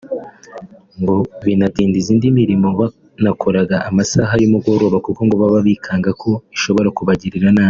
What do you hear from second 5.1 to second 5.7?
ngo baba